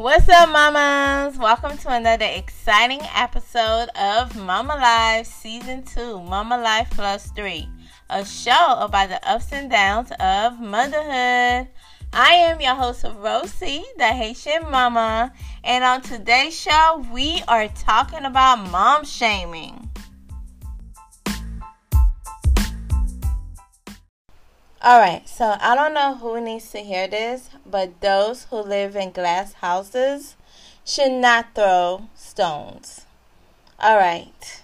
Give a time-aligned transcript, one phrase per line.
[0.00, 1.36] What's up, mamas?
[1.36, 7.68] Welcome to another exciting episode of Mama Life Season 2 Mama Life Plus 3,
[8.08, 11.68] a show about the ups and downs of motherhood.
[12.14, 18.24] I am your host, Rosie, the Haitian mama, and on today's show, we are talking
[18.24, 19.79] about mom shaming.
[24.82, 29.10] Alright, so I don't know who needs to hear this, but those who live in
[29.12, 30.36] glass houses
[30.86, 33.04] should not throw stones.
[33.78, 34.62] Alright,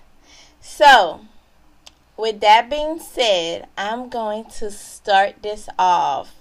[0.58, 1.20] so
[2.16, 6.32] with that being said, I'm going to start this off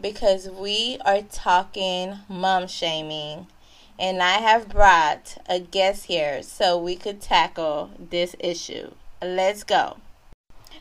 [0.00, 3.46] because we are talking mom shaming,
[4.00, 8.90] and I have brought a guest here so we could tackle this issue.
[9.22, 9.98] Let's go.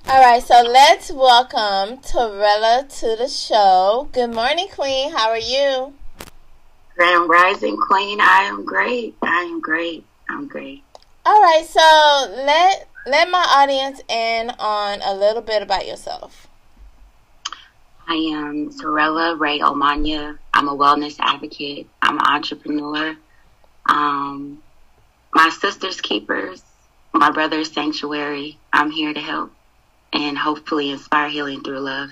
[0.07, 4.07] All right, so let's welcome Torella to the show.
[4.12, 5.12] Good morning, Queen.
[5.12, 5.95] How are you?
[6.95, 8.21] Grand Rising Queen.
[8.21, 9.15] I am great.
[9.23, 10.05] I am great.
[10.29, 10.84] I'm great.
[11.25, 16.47] All right, so let let my audience in on a little bit about yourself.
[18.07, 20.37] I am Torella Ray Omanya.
[20.53, 21.90] I'm a wellness advocate.
[22.03, 23.17] I'm an entrepreneur.
[23.90, 24.62] Um,
[25.34, 26.62] my sister's keepers,
[27.12, 28.59] my brother's sanctuary.
[28.71, 29.51] I'm here to help
[30.13, 32.11] and hopefully inspire healing through love.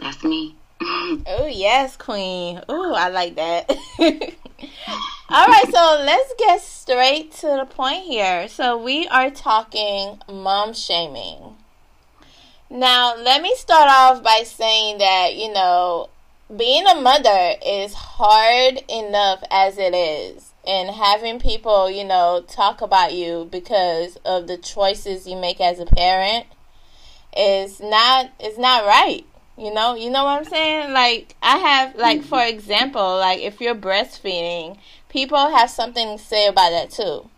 [0.00, 0.56] That's me.
[0.80, 2.60] oh, yes, Queen.
[2.68, 3.70] Oh, I like that.
[5.30, 8.48] All right, so let's get straight to the point here.
[8.48, 11.56] So, we are talking mom shaming.
[12.70, 16.08] Now, let me start off by saying that, you know,
[16.54, 22.80] being a mother is hard enough as it is and having people, you know, talk
[22.80, 26.46] about you because of the choices you make as a parent
[27.36, 29.24] is not is not right.
[29.56, 30.92] You know, you know what I'm saying?
[30.92, 34.78] Like I have like for example, like if you're breastfeeding,
[35.08, 37.30] people have something to say about that too.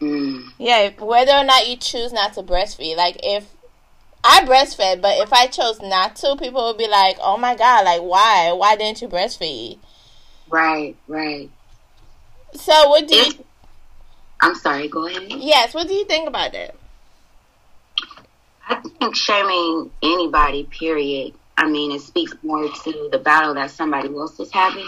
[0.00, 0.52] Mm.
[0.58, 2.96] Yeah, whether or not you choose not to breastfeed.
[2.96, 3.46] Like if
[4.24, 7.84] I breastfed, but if I chose not to, people would be like, "Oh my god,
[7.84, 8.52] like why?
[8.52, 9.78] Why didn't you breastfeed?"
[10.48, 11.50] Right, right.
[12.54, 13.32] So what do you?
[14.40, 14.88] I'm sorry.
[14.88, 15.30] Go ahead.
[15.30, 15.74] Yes.
[15.74, 16.74] What do you think about that?
[18.68, 21.34] I think shaming anybody, period.
[21.56, 24.86] I mean, it speaks more to the battle that somebody else is having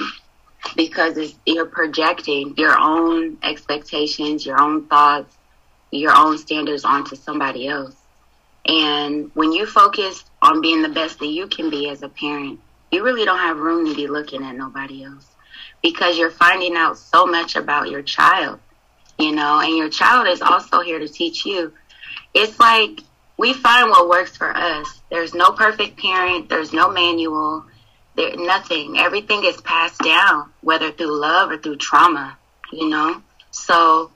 [0.76, 5.36] because it's, you're projecting your own expectations, your own thoughts,
[5.90, 7.96] your own standards onto somebody else.
[8.64, 12.60] And when you focus on being the best that you can be as a parent,
[12.92, 15.26] you really don't have room to be looking at nobody else
[15.82, 18.60] because you're finding out so much about your child,
[19.18, 21.72] you know, and your child is also here to teach you.
[22.34, 23.00] It's like
[23.36, 25.00] we find what works for us.
[25.10, 27.64] There's no perfect parent, there's no manual,
[28.14, 28.98] there nothing.
[28.98, 32.38] Everything is passed down, whether through love or through trauma,
[32.72, 33.22] you know.
[33.50, 34.10] So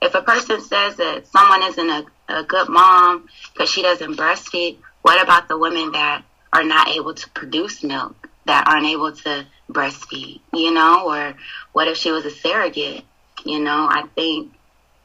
[0.00, 4.78] if a person says that someone isn't a, a good mom because she doesn't breastfeed,
[5.02, 9.46] what about the women that are not able to produce milk, that aren't able to
[9.72, 11.34] breastfeed, you know, or
[11.72, 13.04] what if she was a surrogate?
[13.44, 14.52] You know, I think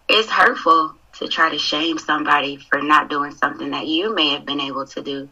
[0.08, 4.46] it's hurtful to try to shame somebody for not doing something that you may have
[4.46, 5.30] been able to do.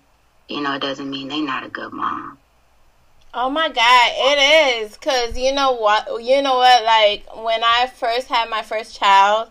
[0.47, 2.37] You know, it doesn't mean they're not a good mom.
[3.33, 7.87] Oh my god, it is cuz you know what, you know what like when I
[7.87, 9.49] first had my first child,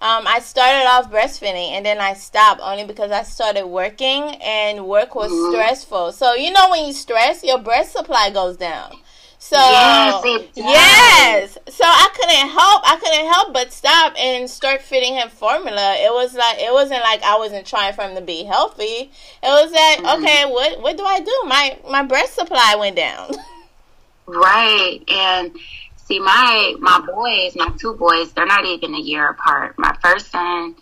[0.00, 4.86] um, I started off breastfeeding and then I stopped only because I started working and
[4.86, 5.52] work was mm-hmm.
[5.52, 6.12] stressful.
[6.12, 8.96] So you know when you stress, your breast supply goes down.
[9.38, 12.82] So yes, yes, so I couldn't help.
[12.84, 15.94] I couldn't help but stop and start feeding him formula.
[15.98, 18.84] It was like it wasn't like I wasn't trying for him to be healthy.
[18.84, 19.10] It
[19.42, 20.24] was like mm-hmm.
[20.24, 21.42] okay, what what do I do?
[21.46, 23.32] My my breast supply went down.
[24.26, 25.56] Right, and
[25.96, 29.78] see my my boys, my two boys, they're not even a year apart.
[29.78, 30.74] My first son,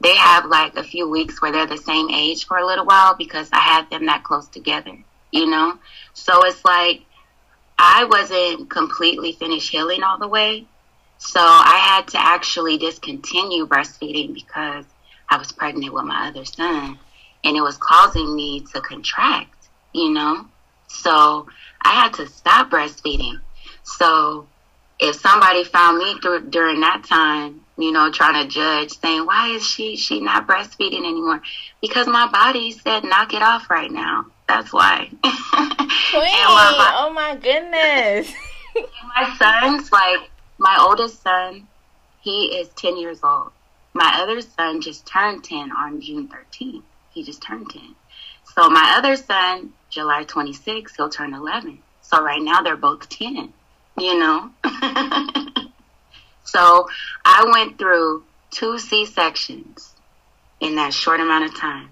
[0.00, 3.14] they have like a few weeks where they're the same age for a little while
[3.14, 4.96] because I had them that close together.
[5.30, 5.78] You know,
[6.14, 7.02] so it's like
[7.78, 10.66] I wasn't completely finished healing all the way.
[11.18, 14.84] So I had to actually discontinue breastfeeding because
[15.28, 16.98] I was pregnant with my other son
[17.44, 20.46] and it was causing me to contract, you know?
[20.88, 21.48] So
[21.82, 23.40] I had to stop breastfeeding.
[23.84, 24.46] So
[24.98, 29.50] if somebody found me through, during that time, you know, trying to judge, saying, why
[29.50, 31.42] is she, she not breastfeeding anymore?
[31.80, 34.26] Because my body said, knock it off right now.
[34.48, 35.08] That's why.
[35.22, 35.22] Queen,
[36.48, 38.32] my, oh my goodness.
[39.14, 41.68] my son's like my oldest son,
[42.20, 43.50] he is ten years old.
[43.92, 46.84] My other son just turned ten on June thirteenth.
[47.10, 47.94] He just turned ten.
[48.56, 51.80] So my other son, July twenty sixth, he'll turn eleven.
[52.02, 53.52] So right now they're both ten.
[53.98, 54.50] you know.
[56.44, 56.88] so
[57.24, 59.92] I went through two C sections
[60.60, 61.90] in that short amount of time.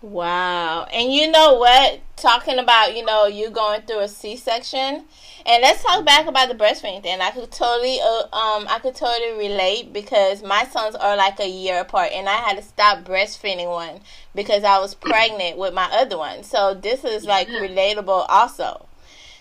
[0.00, 0.84] Wow.
[0.92, 2.00] And you know what?
[2.16, 5.04] Talking about, you know, you going through a C section.
[5.44, 7.20] And let's talk back about the breastfeeding thing.
[7.20, 11.48] I could totally uh, um I could totally relate because my sons are like a
[11.48, 14.00] year apart and I had to stop breastfeeding one
[14.34, 16.44] because I was pregnant with my other one.
[16.44, 18.86] So this is like relatable also.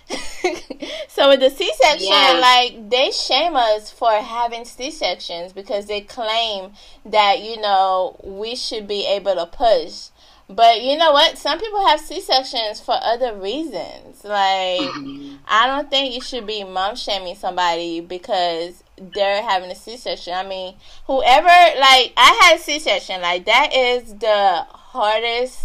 [1.10, 2.40] so with the C section, yeah.
[2.42, 6.72] like they shame us for having C sections because they claim
[7.06, 10.10] that, you know, we should be able to push
[10.50, 11.38] but you know what?
[11.38, 14.24] Some people have C sections for other reasons.
[14.24, 15.36] Like, mm-hmm.
[15.46, 20.34] I don't think you should be mom shaming somebody because they're having a C section.
[20.34, 23.22] I mean, whoever, like, I had a C section.
[23.22, 25.60] Like, that is the hardest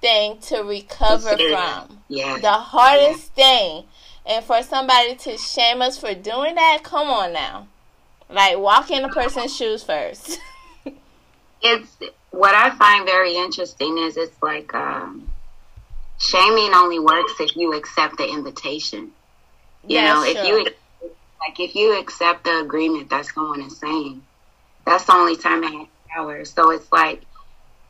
[0.00, 2.00] thing to recover from.
[2.08, 2.38] Yeah.
[2.38, 3.44] The hardest yeah.
[3.44, 3.84] thing.
[4.26, 7.68] And for somebody to shame us for doing that, come on now.
[8.28, 10.40] Like, walk in a person's shoes first.
[11.62, 11.96] it's
[12.36, 15.30] what I find very interesting is it's like um,
[16.18, 19.12] shaming only works if you accept the invitation.
[19.86, 20.36] You yeah, know, sure.
[20.36, 20.64] if you
[21.40, 24.22] like if you accept the agreement that someone is saying,
[24.84, 26.44] that's the only time it has power.
[26.44, 27.22] So it's like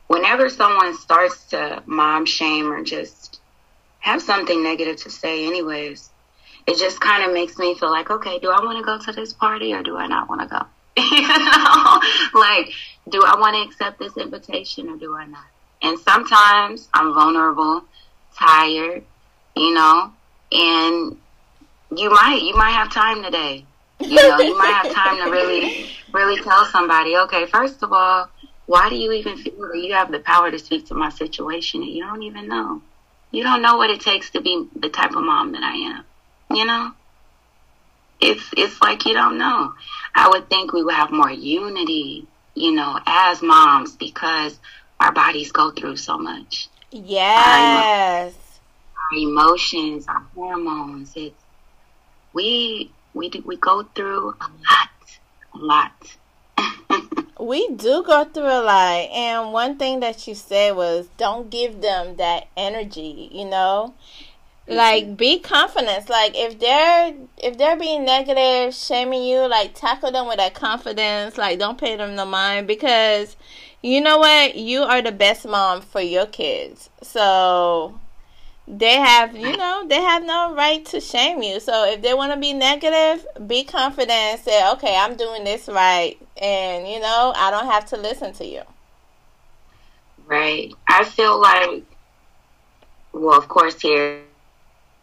[0.07, 3.41] whenever someone starts to mom shame or just
[3.99, 6.09] have something negative to say, anyways,
[6.65, 9.11] it just kind of makes me feel like, okay, do I want to go to
[9.11, 10.65] this party or do I not want to go?
[10.97, 12.01] you know,
[12.33, 12.71] like
[13.09, 15.45] do I want to accept this invitation or do I not?
[15.81, 17.83] And sometimes I'm vulnerable,
[18.35, 19.03] tired,
[19.55, 20.11] you know,
[20.51, 21.17] and
[21.95, 23.65] you might you might have time today.
[23.99, 28.29] You know, you might have time to really really tell somebody, okay, first of all,
[28.65, 31.81] why do you even feel that you have the power to speak to my situation
[31.81, 32.81] and you don't even know?
[33.31, 36.03] You don't know what it takes to be the type of mom that I am.
[36.55, 36.91] You know?
[38.19, 39.73] It's it's like you don't know.
[40.15, 42.27] I would think we would have more unity
[42.57, 44.59] you know, as moms because
[44.99, 46.69] our bodies go through so much.
[46.91, 48.33] Yes.
[49.11, 51.35] Our, emotions, our hormones, it's
[52.33, 54.89] we we do, we go through a lot,
[55.53, 56.17] a lot.
[57.39, 61.81] we do go through a lot, and one thing that you said was don't give
[61.81, 63.93] them that energy, you know
[64.67, 66.09] like be confident.
[66.09, 71.37] Like if they're if they're being negative shaming you like tackle them with that confidence.
[71.37, 73.37] Like don't pay them no mind because
[73.81, 74.55] you know what?
[74.55, 76.89] You are the best mom for your kids.
[77.01, 77.99] So
[78.67, 81.59] they have you know they have no right to shame you.
[81.61, 85.69] So if they want to be negative be confident and say okay i'm doing this
[85.69, 88.63] right and you know i don't have to listen to you.
[90.25, 90.73] Right.
[90.89, 91.85] I feel like
[93.13, 94.26] well of course here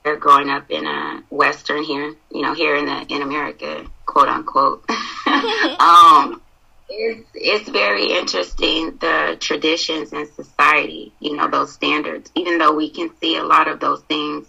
[0.04, 4.84] growing up in a Western here, you know, here in the in America, quote unquote.
[5.26, 6.42] um,
[6.88, 12.30] it's it's very interesting the traditions and society, you know, those standards.
[12.34, 14.46] Even though we can see a lot of those things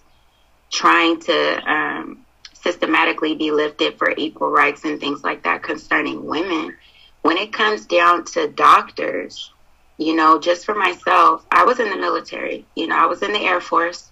[0.70, 6.76] trying to um, systematically be lifted for equal rights and things like that concerning women,
[7.22, 9.52] when it comes down to doctors,
[9.98, 12.66] you know, just for myself, I was in the military.
[12.76, 14.12] You know, I was in the Air Force,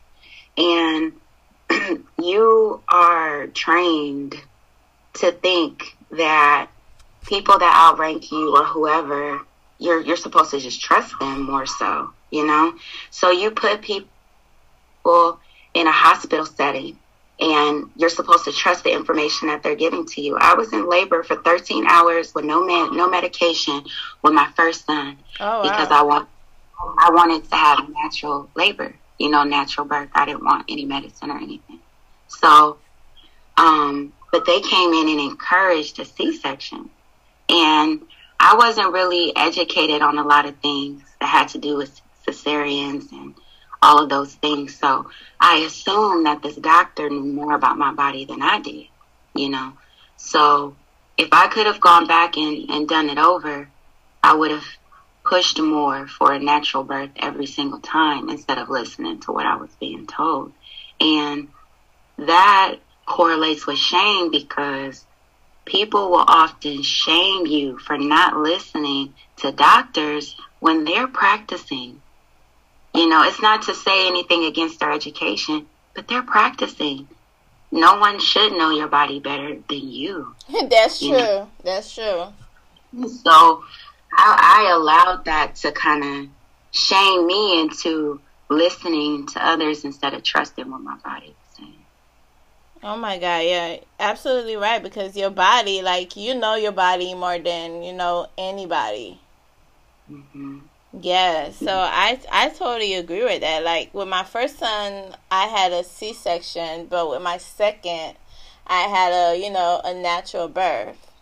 [0.56, 1.12] and
[2.22, 4.36] you are trained
[5.16, 6.70] to think that
[7.26, 9.42] people that outrank you or whoever,
[9.80, 12.74] you're you're supposed to just trust them more so, you know?
[13.12, 15.40] So you put people
[15.74, 16.98] in a hospital setting
[17.40, 20.38] and you're supposed to trust the information that they're giving to you.
[20.40, 23.84] I was in labor for 13 hours with no man, no medication
[24.22, 25.90] with my first son oh, because.
[25.90, 26.30] I want
[26.98, 30.10] I wanted to have natural labor you know, natural birth.
[30.14, 31.80] I didn't want any medicine or anything.
[32.28, 32.78] So,
[33.58, 36.90] um, but they came in and encouraged a C-section.
[37.50, 38.02] And
[38.40, 43.12] I wasn't really educated on a lot of things that had to do with cesareans
[43.12, 43.36] and
[43.82, 44.78] all of those things.
[44.78, 48.88] So I assumed that this doctor knew more about my body than I did,
[49.36, 49.74] you know.
[50.18, 50.76] So
[51.18, 53.68] if I could have gone back and, and done it over,
[54.24, 54.66] I would have
[55.24, 59.56] pushed more for a natural birth every single time instead of listening to what I
[59.56, 60.52] was being told.
[61.00, 61.48] And
[62.18, 62.76] that
[63.06, 65.06] correlates with shame because
[65.66, 72.02] people will often shame you for not listening to doctors when they're practicing.
[72.94, 75.66] You know, it's not to say anything against their education,
[75.96, 77.08] but they're practicing.
[77.72, 80.36] No one should know your body better than you.
[80.70, 81.18] That's you true.
[81.18, 81.50] Know?
[81.64, 82.26] That's true.
[83.24, 83.64] So
[84.16, 86.30] I, I allowed that to kind of
[86.72, 91.86] shame me into listening to others instead of trusting what my body was saying.
[92.84, 94.82] Oh my god, yeah, absolutely right.
[94.82, 99.20] Because your body, like you know your body more than you know anybody.
[100.12, 100.60] Mm-hmm.
[101.02, 103.64] Yeah, so I I totally agree with that.
[103.64, 108.16] Like with my first son, I had a C section, but with my second,
[108.68, 111.13] I had a you know a natural birth.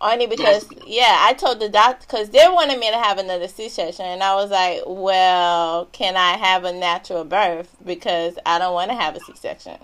[0.00, 3.68] Only because yeah, I told the doctor because they wanted me to have another C
[3.68, 8.74] section, and I was like, well, can I have a natural birth because I don't
[8.74, 9.78] want to have a C section.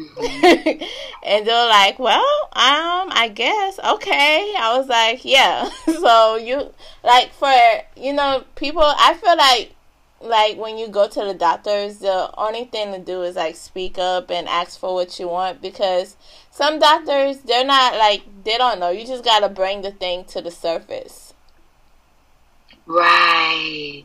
[0.00, 0.82] Mm-hmm.
[1.26, 2.20] and they're like, well,
[2.52, 4.54] um, I guess okay.
[4.58, 5.68] I was like, yeah.
[5.84, 6.72] so you
[7.04, 7.52] like for
[7.96, 9.74] you know people, I feel like
[10.20, 13.98] like when you go to the doctors, the only thing to do is like speak
[13.98, 16.16] up and ask for what you want because
[16.50, 18.90] some doctors they're not like they don't know.
[18.90, 21.34] You just gotta bring the thing to the surface.
[22.86, 24.04] Right.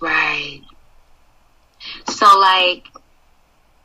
[0.00, 0.60] Right.
[2.08, 2.86] So like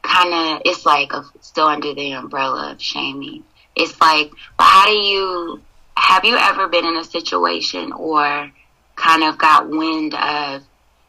[0.03, 3.43] kind of it's like a, still under the umbrella of shaming.
[3.75, 5.61] It's like, how do you
[5.95, 8.51] have you ever been in a situation or
[8.97, 10.63] kind of got wind of,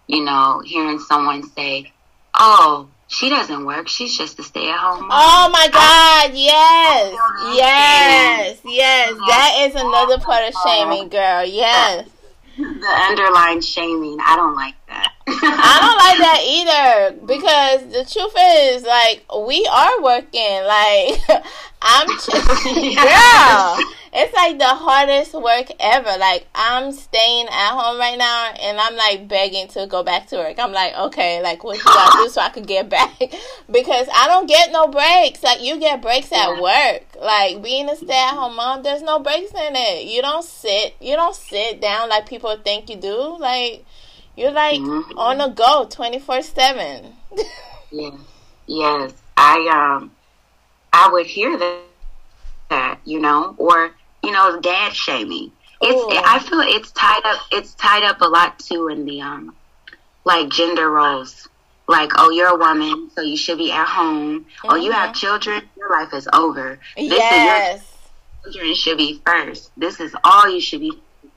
[0.07, 1.93] you know, hearing someone say,
[2.35, 3.89] "Oh, she doesn't work.
[3.89, 6.31] She's just a stay at home Oh my God!
[6.35, 7.17] Yes,
[7.57, 9.15] yes, yes.
[9.27, 11.45] That is another part of shaming, girl.
[11.45, 12.09] Yes.
[12.59, 14.19] The underlying shaming.
[14.21, 15.13] I don't like that.
[15.31, 20.65] I don't like that either because the truth is, like, we are working.
[20.65, 21.45] Like,
[21.83, 22.27] I'm just,
[22.67, 23.79] girl,
[24.13, 26.19] it's like the hardest work ever.
[26.19, 30.37] Like, I'm staying at home right now and I'm like begging to go back to
[30.37, 30.59] work.
[30.59, 33.19] I'm like, okay, like, what do I do so I could get back?
[33.71, 35.43] because I don't get no breaks.
[35.43, 37.05] Like, you get breaks at work.
[37.21, 40.05] Like, being a stay at home mom, there's no breaks in it.
[40.07, 43.37] You don't sit, you don't sit down like people think you do.
[43.39, 43.85] Like,
[44.39, 45.19] you're like mm-hmm.
[45.19, 47.13] on the go, twenty four seven.
[47.91, 48.15] Yes,
[48.67, 49.13] yes.
[49.37, 50.13] I um,
[50.93, 51.81] I would hear that,
[52.71, 53.91] that you know, or
[54.23, 55.51] you know, dad shaming.
[55.81, 56.25] It's.
[56.27, 57.41] I feel it's tied up.
[57.51, 59.57] It's tied up a lot too in the um,
[60.25, 61.49] like gender roles.
[61.89, 64.41] Like, oh, you're a woman, so you should be at home.
[64.41, 64.69] Mm-hmm.
[64.69, 65.21] Oh, you have mm-hmm.
[65.21, 66.79] children, your life is over.
[66.97, 67.81] This yes.
[67.81, 67.89] Is
[68.45, 69.71] your children should be first.
[69.77, 70.93] This is all you should be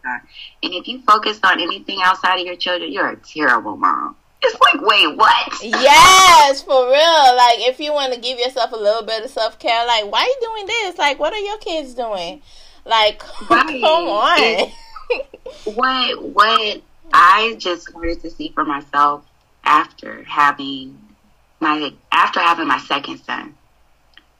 [0.05, 0.20] Uh,
[0.63, 4.15] and if you focus on anything outside of your children, you're a terrible mom.
[4.43, 5.63] It's like, wait, what?
[5.63, 7.36] yes, for real.
[7.36, 10.22] Like, if you want to give yourself a little bit of self care, like, why
[10.22, 10.98] are you doing this?
[10.98, 12.41] Like, what are your kids doing?
[12.86, 13.67] Like, right.
[13.81, 14.72] come on.
[15.75, 16.81] what what
[17.13, 19.25] I just started to see for myself
[19.63, 20.98] after having
[21.60, 23.55] my after having my second son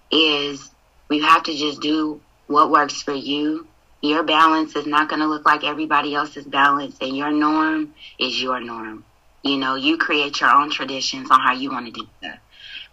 [0.10, 0.70] is
[1.10, 3.68] we have to just do what works for you
[4.02, 8.42] your balance is not going to look like everybody else's balance, and your norm is
[8.42, 9.06] your norm.
[9.44, 12.40] You know, you create your own traditions on how you want to do that.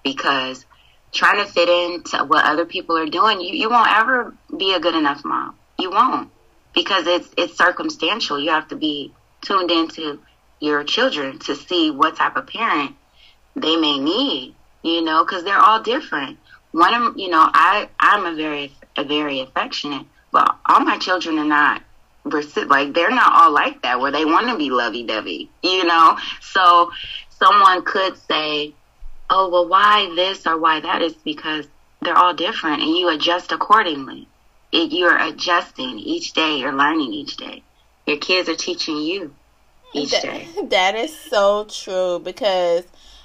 [0.03, 0.65] Because
[1.13, 4.81] trying to fit into what other people are doing, you, you won't ever be a
[4.81, 5.57] good enough mom.
[5.79, 6.31] You won't.
[6.75, 8.39] Because it's it's circumstantial.
[8.39, 10.21] You have to be tuned into
[10.61, 12.95] your children to see what type of parent
[13.57, 16.39] they may need, you know, because they're all different.
[16.73, 21.39] One of you know, I I'm a very a very affectionate but all my children
[21.39, 21.83] are not
[22.67, 26.19] like they're not all like that where they want to be lovey dovey, you know?
[26.41, 26.91] So
[27.31, 28.75] someone could say,
[29.31, 31.67] Oh, well why this or why that is because
[32.01, 34.27] they're all different and you adjust accordingly.
[34.73, 37.63] It, you're adjusting each day, you're learning each day.
[38.07, 39.35] Your kids are teaching you
[39.95, 40.49] each that, day.
[40.69, 42.85] That is so true because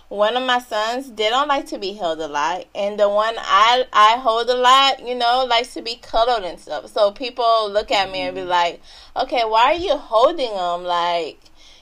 [0.09, 3.33] one of my sons they don't like to be held a lot and the one
[3.39, 6.87] i i hold a lot you know likes to be cuddled and stuff.
[6.91, 8.49] So people look at me and be mm-hmm.
[8.49, 8.81] like
[9.15, 10.83] okay why are you holding him?
[10.83, 11.39] Like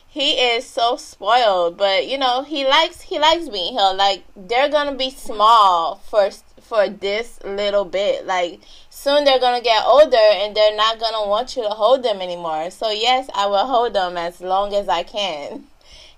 [0.07, 1.77] he is so spoiled.
[1.77, 3.97] But you know he likes he likes being held.
[3.97, 6.29] Like they're gonna be small for
[6.61, 8.25] for this little bit.
[8.25, 12.21] Like soon they're gonna get older and they're not gonna want you to hold them
[12.21, 12.71] anymore.
[12.71, 15.65] So yes i will hold them as long as i can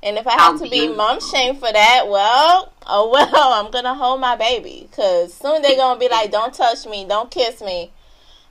[0.04, 3.96] and if I have to be mom shame for that, well, oh well, I'm gonna
[3.96, 7.92] hold my baby because soon they're gonna be like, "Don't touch me, don't kiss me."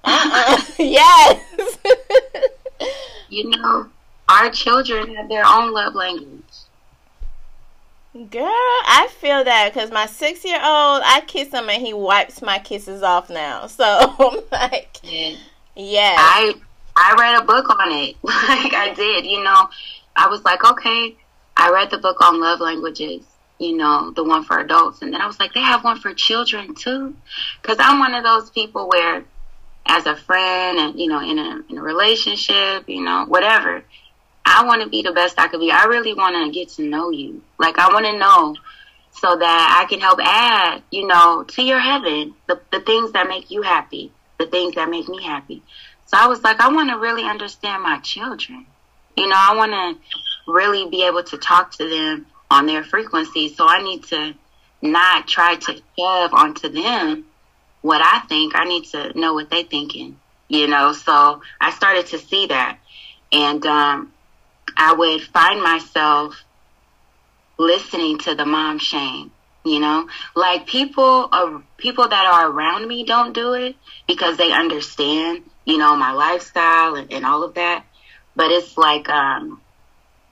[0.05, 0.63] Uh-uh.
[0.79, 1.79] yes.
[3.29, 3.89] you know,
[4.29, 6.43] our children have their own love language.
[8.31, 12.43] Girl, I feel that because my six year old, I kiss him and he wipes
[12.43, 13.67] my kisses off now.
[13.69, 15.37] So I'm like, yeah.
[15.77, 16.17] yeah.
[16.19, 16.55] I
[16.95, 18.17] I read a book on it.
[18.23, 19.69] like I did, you know.
[20.15, 21.17] I was like, okay,
[21.63, 23.25] I read the book on love languages,
[23.61, 25.01] you know, the one for adults.
[25.01, 27.15] And then I was like, they have one for children too.
[27.63, 29.23] Cause I'm one of those people where
[29.87, 33.85] as a friend and, you know, in a, in a relationship, you know, whatever,
[34.45, 35.71] I want to be the best I could be.
[35.71, 37.43] I really want to get to know you.
[37.61, 38.57] Like, I want to know
[39.13, 43.29] so that I can help add, you know, to your heaven the, the things that
[43.29, 45.63] make you happy, the things that make me happy.
[46.07, 48.67] So I was like, I want to really understand my children.
[49.17, 50.03] You know, I want to
[50.47, 53.49] really be able to talk to them on their frequency.
[53.49, 54.35] So I need to
[54.83, 57.25] not try to shove onto them
[57.81, 58.55] what I think.
[58.55, 60.19] I need to know what they're thinking,
[60.49, 60.93] you know.
[60.93, 62.79] So I started to see that.
[63.33, 64.13] And um,
[64.77, 66.37] I would find myself
[67.59, 69.31] listening to the mom shame.
[69.65, 73.77] You know, like people are people that are around me don't do it
[74.09, 77.85] because they understand, you know, my lifestyle and, and all of that.
[78.35, 79.62] But it's like, um,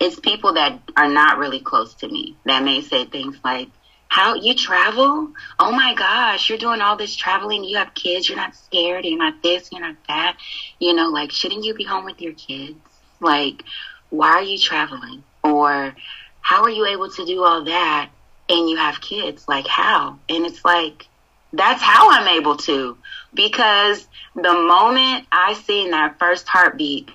[0.01, 3.69] it's people that are not really close to me that may say things like,
[4.09, 5.31] how you travel?
[5.61, 7.63] Oh my gosh, you're doing all this traveling.
[7.63, 8.29] You have kids.
[8.29, 9.05] You're not scared.
[9.05, 9.71] You're not this.
[9.71, 10.37] You're not that.
[10.81, 12.75] You know, like, shouldn't you be home with your kids?
[13.21, 13.63] Like,
[14.09, 15.23] why are you traveling?
[15.45, 15.95] Or
[16.41, 18.11] how are you able to do all that
[18.49, 19.47] and you have kids?
[19.47, 20.19] Like, how?
[20.29, 21.07] And it's like,
[21.53, 22.97] that's how I'm able to.
[23.33, 27.11] Because the moment I seen that first heartbeat,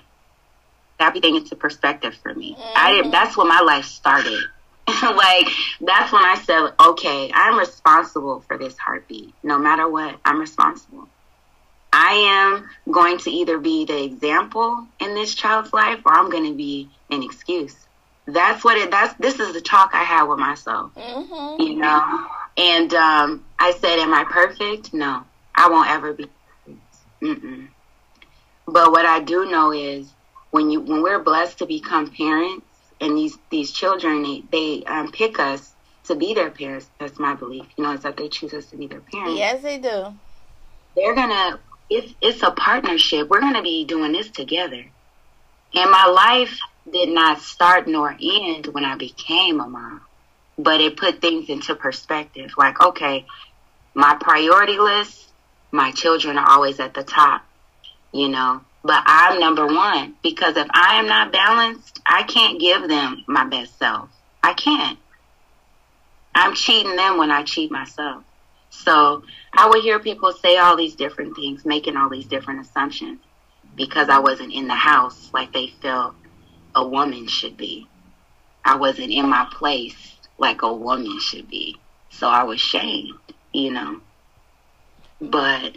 [1.00, 2.54] everything into perspective for me.
[2.54, 2.74] Mm-hmm.
[2.76, 4.40] I did, that's when my life started.
[4.88, 5.48] like
[5.82, 9.34] that's when I said, okay, I'm responsible for this heartbeat.
[9.44, 11.10] No matter what, I'm responsible.
[11.92, 16.46] I am going to either be the example in this child's life or I'm going
[16.46, 17.76] to be an excuse.
[18.28, 21.62] That's what it, that's, this is the talk I had with myself, mm-hmm.
[21.62, 22.28] you know?
[22.58, 24.94] And, um, I said, am I perfect?
[24.94, 25.24] No,
[25.56, 26.28] I won't ever be
[27.22, 27.72] perfect.
[28.68, 30.12] But what I do know is
[30.56, 32.66] when you, when we're blessed to become parents
[33.02, 36.90] and these, these children, they, they um, pick us to be their parents.
[36.98, 37.66] That's my belief.
[37.78, 39.38] You know, it's that they choose us to be their parents.
[39.38, 40.14] Yes, they do.
[40.96, 41.60] They're gonna
[41.90, 43.28] it's it's a partnership.
[43.28, 44.86] We're going to be doing this together.
[45.74, 46.58] And my life
[46.90, 50.02] did not start nor end when I became a mom,
[50.58, 52.52] but it put things into perspective.
[52.58, 53.26] Like, okay,
[53.94, 55.34] my priority list,
[55.74, 57.42] my children are always at the top,
[58.14, 62.88] you know, but I'm number one because if I am not balanced, I can't give
[62.88, 64.12] them my best self.
[64.44, 65.00] I can't.
[66.36, 68.24] I'm cheating them when I cheat myself.
[68.70, 69.24] So
[69.58, 73.22] I would hear people say all these different things, making all these different assumptions
[73.76, 76.14] because I wasn't in the house like they felt
[76.76, 77.88] a woman should be.
[78.64, 81.76] I wasn't in my place like a woman should be.
[82.12, 83.14] So I was shamed,
[83.52, 84.02] you know.
[85.20, 85.76] But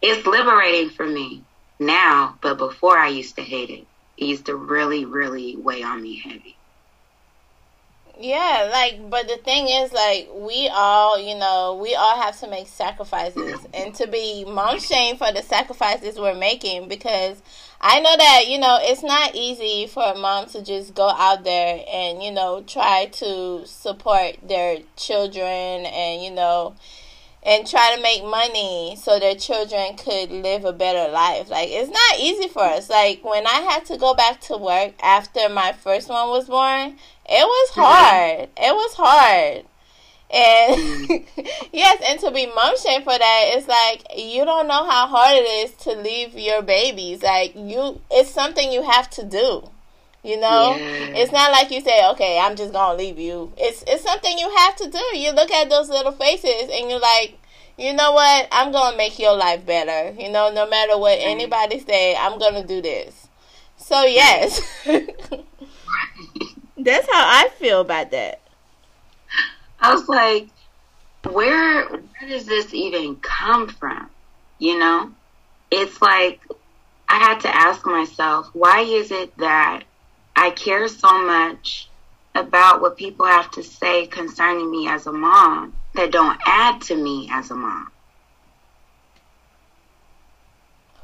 [0.00, 1.42] it's liberating for me
[1.78, 3.86] now, but before I used to hate it.
[4.16, 6.56] It used to really, really weigh on me heavy.
[8.20, 12.50] Yeah, like, but the thing is, like, we all, you know, we all have to
[12.50, 17.40] make sacrifices, and to be mom shame for the sacrifices we're making because
[17.80, 21.44] I know that, you know, it's not easy for a mom to just go out
[21.44, 26.74] there and, you know, try to support their children and, you know,
[27.42, 31.48] and try to make money so their children could live a better life.
[31.48, 32.90] Like it's not easy for us.
[32.90, 36.96] Like when I had to go back to work after my first one was born,
[37.28, 38.48] it was hard.
[38.56, 39.64] It was hard.
[40.30, 41.26] And mm.
[41.72, 45.36] yes, and to be mom shame for that, it's like you don't know how hard
[45.36, 47.22] it is to leave your babies.
[47.22, 49.70] Like you, it's something you have to do.
[50.28, 51.16] You know, yeah.
[51.16, 54.54] it's not like you say, "Okay, I'm just gonna leave you." It's it's something you
[54.58, 55.02] have to do.
[55.16, 57.38] You look at those little faces, and you're like,
[57.78, 58.46] you know what?
[58.52, 60.14] I'm gonna make your life better.
[60.20, 61.30] You know, no matter what mm-hmm.
[61.30, 63.28] anybody say, I'm gonna do this.
[63.78, 64.16] So mm-hmm.
[64.16, 64.60] yes,
[66.76, 68.42] that's how I feel about that.
[69.80, 70.48] I was like,
[71.24, 74.10] where where does this even come from?
[74.58, 75.10] You know,
[75.70, 76.42] it's like
[77.08, 79.84] I had to ask myself, why is it that
[80.40, 81.88] I care so much
[82.32, 86.94] about what people have to say concerning me as a mom that don't add to
[86.94, 87.90] me as a mom.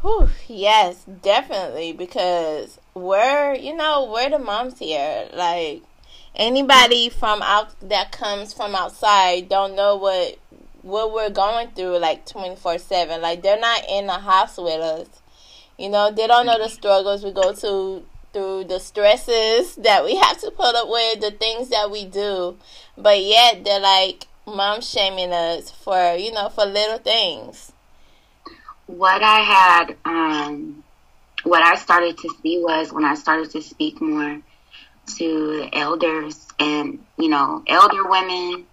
[0.03, 1.92] Whew, yes, definitely.
[1.92, 5.29] Because we're, you know, we're the moms here.
[5.35, 5.83] Like
[6.37, 10.38] anybody from out that comes from outside don't know what
[10.83, 15.07] what we're going through like 24 7 like they're not in the house with us
[15.79, 20.16] you know they don't know the struggles we go to through the stresses that we
[20.16, 22.59] have to put up with, the things that we do,
[22.99, 27.73] but yet they're like mom shaming us for you know for little things.
[28.87, 30.85] What I had, um,
[31.44, 34.40] what I started to see was when I started to speak more
[35.16, 38.66] to the elders and you know elder women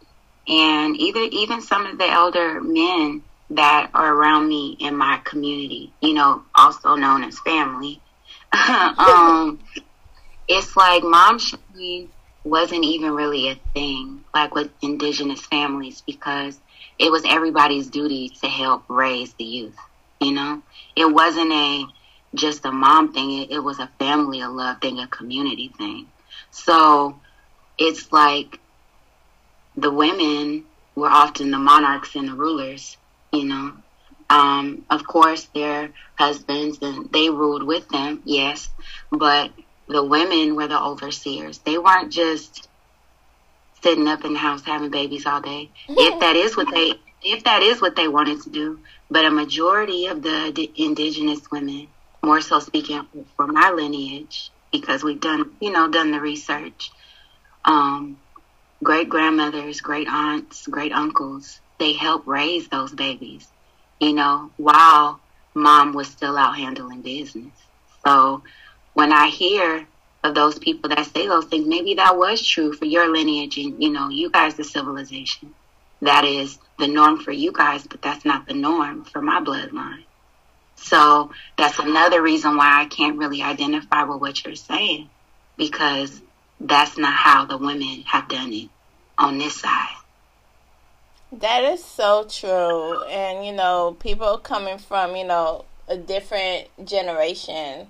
[0.47, 5.91] and either even some of the elder men that are around me in my community,
[6.01, 8.01] you know, also known as family.
[8.97, 9.59] um,
[10.47, 12.09] it's like mom shaming
[12.43, 16.59] wasn't even really a thing, like with indigenous families, because
[16.99, 19.77] it was everybody's duty to help raise the youth.
[20.19, 20.61] You know,
[20.95, 21.85] it wasn't a
[22.35, 23.43] just a mom thing.
[23.43, 26.07] It, it was a family, a love thing, a community thing.
[26.51, 27.19] So
[27.77, 28.59] it's like
[29.75, 32.97] the women were often the monarchs and the rulers.
[33.31, 33.73] You know,
[34.31, 38.69] um, of course, their husbands and they ruled with them, yes,
[39.11, 39.51] but
[39.89, 41.57] the women were the overseers.
[41.59, 42.69] They weren't just
[43.83, 45.69] sitting up in the house having babies all day.
[45.89, 49.31] if that is what they if that is what they wanted to do, but a
[49.31, 51.87] majority of the d- indigenous women,
[52.23, 56.89] more so speaking for my lineage, because we've done you know done the research,
[57.65, 58.17] um,
[58.83, 63.45] great grandmothers, great aunts, great uncles, they helped raise those babies,
[64.01, 65.19] you know, while
[65.53, 67.53] mom was still out handling business.
[68.03, 68.41] So
[68.93, 69.85] when I hear
[70.23, 73.81] of those people that say those things, maybe that was true for your lineage and,
[73.81, 75.53] you know, you guys, the civilization.
[76.01, 80.03] That is the norm for you guys, but that's not the norm for my bloodline.
[80.75, 85.09] So that's another reason why I can't really identify with what you're saying
[85.57, 86.19] because
[86.59, 88.69] that's not how the women have done it
[89.19, 89.95] on this side.
[91.31, 93.03] That is so true.
[93.05, 97.87] And, you know, people coming from, you know, a different generation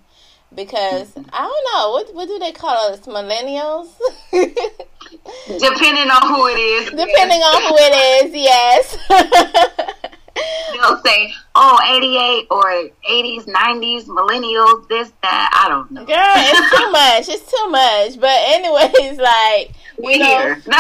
[0.54, 1.30] because mm-hmm.
[1.32, 3.89] I don't know what what do they call us millennials.
[4.32, 6.89] Depending on who it is.
[6.89, 8.97] Depending on who it is, yes.
[10.73, 12.63] They'll say, "Oh, 88 or
[13.10, 16.06] 80s, 90s, millennials, this, that." I don't know.
[16.06, 17.30] Girl, it's too much.
[17.30, 18.19] It's too much.
[18.19, 19.71] But anyways, like
[20.03, 20.61] we here.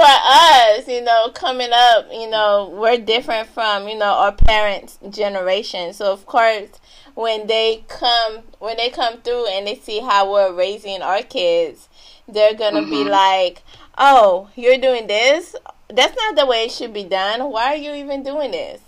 [0.00, 4.98] for us, you know, coming up, you know, we're different from, you know, our parents'
[5.10, 5.92] generation.
[5.92, 6.68] So of course,
[7.14, 11.88] when they come when they come through and they see how we're raising our kids,
[12.28, 12.90] they're gonna mm-hmm.
[12.90, 13.62] be like,
[13.98, 15.54] "Oh, you're doing this?
[15.88, 17.50] That's not the way it should be done.
[17.50, 18.80] Why are you even doing this?"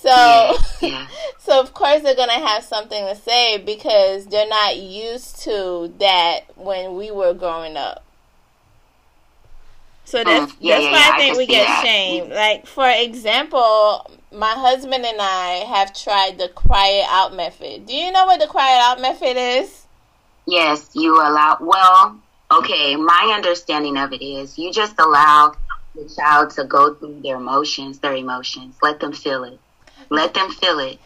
[0.00, 1.08] So, yeah, yeah.
[1.38, 6.42] so of course they're gonna have something to say because they're not used to that
[6.56, 8.04] when we were growing up.
[10.04, 11.84] So that's mm, yeah, that's why I think I we get that.
[11.84, 12.30] shamed.
[12.30, 17.86] Like for example, my husband and I have tried the cry it out method.
[17.86, 19.84] Do you know what the cry it out method is?
[20.46, 21.58] Yes, you allow.
[21.60, 22.20] Well,
[22.52, 22.94] okay.
[22.96, 25.54] My understanding of it is you just allow
[25.94, 28.76] the child to go through their emotions, their emotions.
[28.80, 29.58] Let them feel it.
[30.10, 30.98] Let them feel it.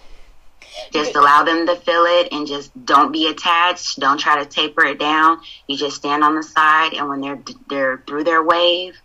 [0.92, 3.98] Just allow them to feel it and just don't be attached.
[3.98, 5.40] Don't try to taper it down.
[5.66, 8.96] You just stand on the side and when they're they're through their wave,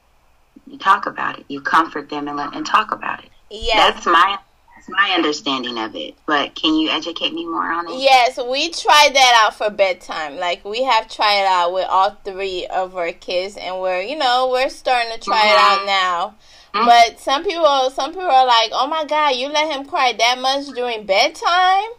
[0.66, 1.46] you talk about it.
[1.48, 3.30] You comfort them and let, and talk about it.
[3.50, 3.92] Yeah.
[3.92, 4.40] That's my
[4.76, 6.16] that's my understanding of it.
[6.26, 8.00] But can you educate me more on it?
[8.00, 10.38] Yes, we tried that out for bedtime.
[10.38, 14.18] Like we have tried it out with all three of our kids and we're, you
[14.18, 15.48] know, we're starting to try mm-hmm.
[15.48, 15.88] it out mm-hmm.
[15.88, 16.36] now.
[16.78, 16.86] Mm-hmm.
[16.86, 20.38] But some people, some people are like, "Oh my God, you let him cry that
[20.40, 21.90] much during bedtime."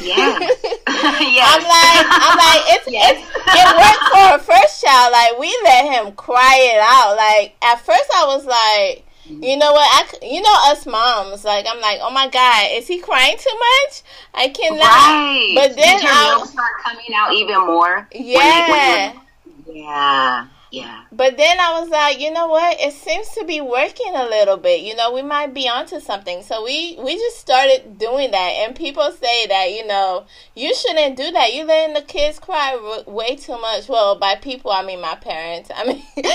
[0.00, 0.38] Yeah,
[0.86, 3.18] I'm like, I'm like, it's, yes.
[3.18, 5.12] it's it worked for our first child.
[5.12, 7.16] Like we let him cry it out.
[7.16, 9.88] Like at first, I was like, you know what?
[10.22, 11.44] I, you know us moms.
[11.44, 14.02] Like I'm like, oh my god, is he crying too much?
[14.32, 14.80] I cannot.
[14.80, 15.52] Right.
[15.54, 18.08] But then Did your I start coming out even more.
[18.12, 18.38] Yeah.
[18.38, 20.46] When you, when you, yeah.
[20.70, 21.04] Yeah.
[21.10, 22.78] But then I was like, you know what?
[22.78, 24.82] It seems to be working a little bit.
[24.82, 26.42] You know, we might be onto something.
[26.42, 28.52] So we we just started doing that.
[28.58, 31.54] And people say that, you know, you shouldn't do that.
[31.54, 32.76] You letting the kids cry
[33.06, 33.88] way too much.
[33.88, 35.70] Well, by people, I mean my parents.
[35.74, 36.28] I mean, because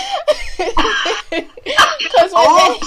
[2.31, 2.73] when oh.
[2.73, 2.79] they,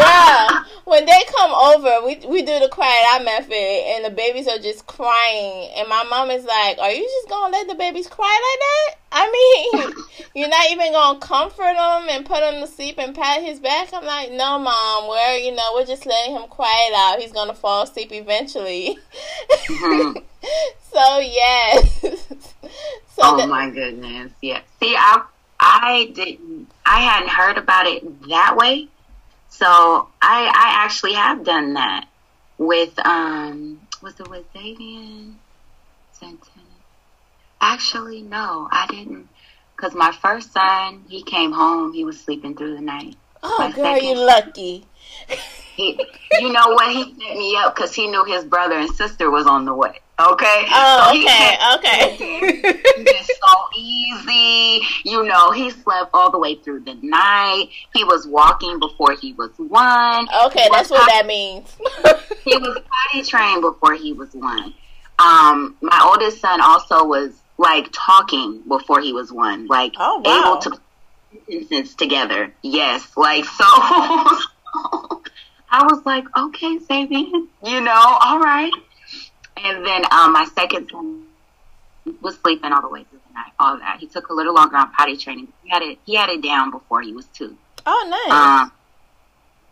[0.00, 4.48] girl, when they come over, we we do the cry out method, and the babies
[4.48, 8.08] are just crying, and my mom is like, "Are you just gonna let the babies
[8.08, 9.94] cry like that?" I mean,
[10.34, 13.90] you're not even gonna comfort him and put him to sleep and pat his back.
[13.94, 15.08] I'm like, no, mom.
[15.08, 17.20] We're you know we're just letting him quiet out.
[17.20, 18.98] He's gonna fall asleep eventually.
[19.68, 20.18] Mm-hmm.
[20.92, 22.00] so yes.
[22.00, 24.60] so oh the- my goodness, yeah.
[24.80, 25.24] See, I
[25.60, 28.88] I didn't I hadn't heard about it that way.
[29.48, 32.08] So I I actually have done that
[32.58, 35.34] with um was it with Davian
[36.12, 36.53] Santana?
[37.66, 39.26] Actually, no, I didn't.
[39.74, 43.16] Because my first son, he came home, he was sleeping through the night.
[43.42, 44.84] Oh, my girl, you lucky.
[45.74, 45.98] He,
[46.38, 46.92] you know what?
[46.92, 49.98] He set me up because he knew his brother and sister was on the way.
[50.20, 50.66] Okay.
[50.68, 52.80] Oh, so okay, okay.
[52.96, 54.86] It's so easy.
[55.04, 57.70] You know, he slept all the way through the night.
[57.94, 60.28] He was walking before he was one.
[60.46, 61.74] Okay, that's what that means.
[62.44, 64.74] he was potty trained before he was one.
[65.18, 67.32] Um, my oldest son also was
[67.64, 70.60] like talking before he was one, like oh, wow.
[70.60, 70.80] able to
[71.48, 72.52] sentences together.
[72.62, 73.64] Yes, like so.
[75.70, 78.72] I was like, okay, Sabian, you know, all right.
[79.56, 81.24] And then um, my second son
[82.20, 83.96] was sleeping all the way through the night, all that.
[83.98, 85.48] He took a little longer on potty training.
[85.62, 87.56] He had it, he had it down before he was two.
[87.86, 88.32] Oh, nice.
[88.32, 88.72] Um,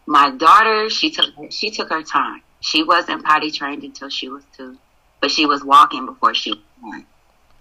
[0.07, 2.40] my daughter, she took she took her time.
[2.61, 4.78] She wasn't potty trained until she was two,
[5.20, 7.07] but she was walking before she was one.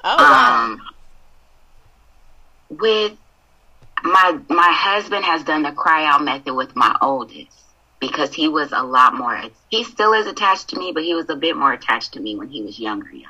[0.03, 0.71] Oh.
[0.71, 0.81] Um,
[2.69, 3.17] with
[4.03, 7.55] my my husband has done the cry out method with my oldest
[7.99, 11.29] because he was a lot more he still is attached to me but he was
[11.29, 13.27] a bit more attached to me when he was younger younger.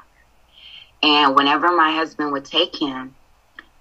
[1.03, 3.15] And whenever my husband would take him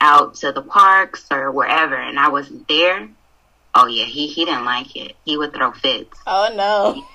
[0.01, 3.09] out to the parks or wherever and i wasn't there
[3.75, 5.15] oh yeah he he didn't like it.
[5.25, 6.19] He would throw fits.
[6.27, 7.07] Oh no.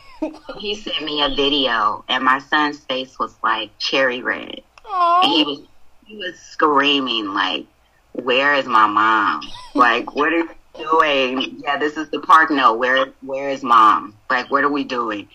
[0.57, 5.23] He sent me a video and my son's face was like cherry red Aww.
[5.23, 5.59] and he was
[6.05, 7.65] he was screaming like
[8.23, 9.41] where is my mom?
[9.73, 11.61] Like, what are you doing?
[11.63, 12.49] Yeah, this is the park.
[12.49, 14.15] No, where where is mom?
[14.29, 15.27] Like, what are we doing?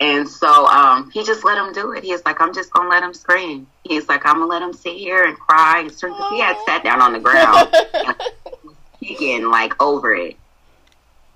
[0.00, 2.02] And so um, he just let him do it.
[2.02, 3.66] He's like, I'm just gonna let him scream.
[3.84, 6.14] He's like, I'm gonna let him sit here and cry and scream.
[6.30, 7.74] He had sat down on the ground,
[9.00, 10.36] kicking like over it,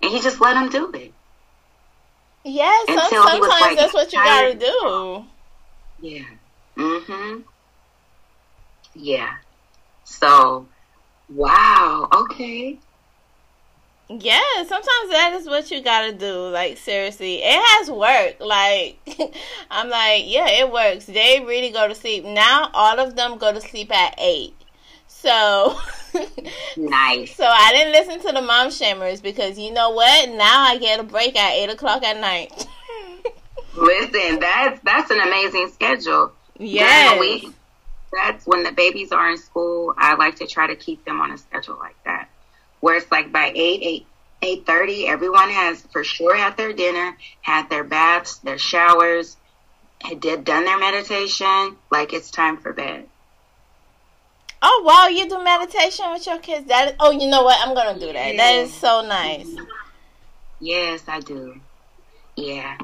[0.03, 1.13] and he just let him do it.
[2.45, 5.25] Yeah, some, sometimes like, that's what you gotta do.
[6.01, 6.25] Yeah.
[6.79, 7.43] Mhm.
[8.95, 9.35] Yeah.
[10.05, 10.67] So,
[11.29, 12.09] wow.
[12.15, 12.79] Okay.
[14.11, 16.49] Yeah, sometimes that is what you gotta do.
[16.49, 18.41] Like seriously, it has worked.
[18.41, 18.99] Like
[19.71, 21.05] I'm like, yeah, it works.
[21.05, 22.71] They really go to sleep now.
[22.73, 24.55] All of them go to sleep at eight.
[25.09, 25.77] So,
[26.77, 27.35] Nice.
[27.37, 30.31] so I didn't listen to the mom shamers because you know what?
[30.31, 32.67] Now I get a break at eight o'clock at night.
[33.75, 36.33] Listen, that's that's an amazing schedule.
[36.59, 37.45] Yes.
[38.13, 39.95] that's when the babies are in school.
[39.97, 42.29] I like to try to keep them on a schedule like that,
[42.81, 44.07] where it's like by eight, eight,
[44.43, 49.37] eight thirty, everyone has for sure had their dinner, had their baths, their showers,
[50.03, 51.77] had did done their meditation.
[51.91, 53.07] Like it's time for bed.
[54.61, 56.67] Oh wow, you do meditation with your kids?
[56.67, 57.57] That is, oh, you know what?
[57.61, 58.37] I'm gonna do that.
[58.37, 59.49] That is so nice.
[60.61, 61.61] Yes, I do.
[62.37, 62.77] Yeah,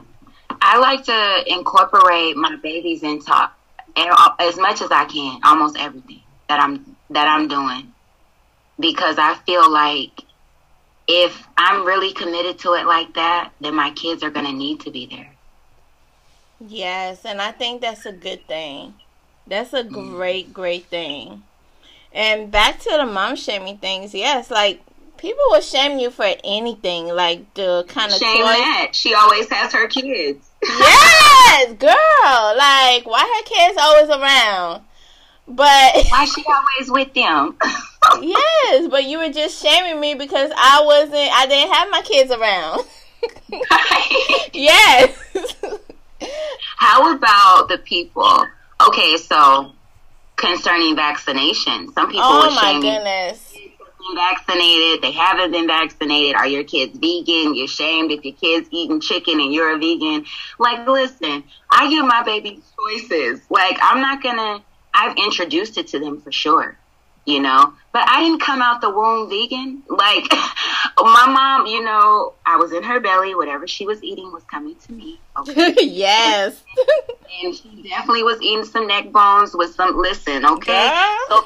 [0.61, 3.51] I like to incorporate my babies into
[3.97, 7.93] Uh, as much as I can, almost everything that I'm that I'm doing,
[8.79, 10.23] because I feel like
[11.07, 14.91] if I'm really committed to it like that, then my kids are gonna need to
[14.91, 15.31] be there.
[16.61, 18.95] Yes, and I think that's a good thing.
[19.47, 19.93] That's a mm.
[19.93, 21.43] great, great thing.
[22.13, 24.81] And back to the mom shaming things, yes, like
[25.17, 28.57] people will shame you for anything, like the kind of Shame toys.
[28.57, 30.47] that she always has her kids.
[30.67, 32.57] Yes, girl.
[32.57, 34.83] Like, why her kids always around?
[35.47, 37.57] But Why she always with them?
[38.23, 41.15] yes, but you were just shaming me because I wasn't.
[41.15, 42.87] I didn't have my kids around.
[44.55, 45.17] yes.
[46.77, 48.47] How about the people?
[48.87, 49.73] Okay, so
[50.37, 52.51] concerning vaccination, some people were shaming.
[52.51, 53.44] oh my shame goodness.
[54.07, 57.55] Been vaccinated, they haven't been vaccinated, are your kids vegan?
[57.55, 60.25] You're shamed if your kid's eating chicken and you're a vegan.
[60.59, 63.41] Like, listen, I give my baby choices.
[63.51, 64.63] Like, I'm not gonna,
[64.93, 66.77] I've introduced it to them for sure,
[67.27, 69.83] you know, but I didn't come out the womb vegan.
[69.89, 70.31] Like,
[70.99, 74.77] my mom, you know, I was in her belly, whatever she was eating was coming
[74.77, 75.19] to me.
[75.39, 75.75] Okay.
[75.83, 76.63] yes.
[77.43, 80.91] and she definitely was eating some neck bones with some, listen, okay?
[80.91, 81.19] Girl.
[81.29, 81.45] So,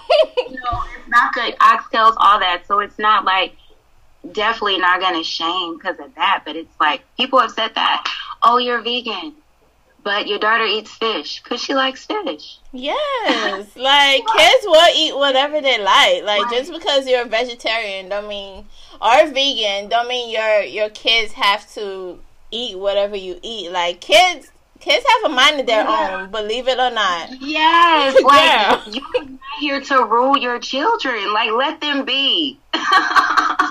[0.49, 1.57] you know, it's not good.
[1.59, 2.65] Oxtails, all that.
[2.67, 3.55] So it's not like
[4.33, 6.43] definitely not gonna shame because of that.
[6.45, 8.05] But it's like people have said that.
[8.43, 9.35] Oh, you're vegan,
[10.03, 12.59] but your daughter eats fish because she likes fish.
[12.73, 16.25] Yes, like kids will eat whatever they like.
[16.25, 18.67] Like just because you're a vegetarian, don't mean
[19.01, 22.19] or vegan, don't mean your your kids have to
[22.51, 23.71] eat whatever you eat.
[23.71, 26.19] Like kids, kids have a mind of their Yeah.
[26.23, 27.31] own, believe it or not.
[27.41, 28.81] Yes, Yeah.
[28.87, 31.33] you're not here to rule your children.
[31.33, 32.59] Like let them be.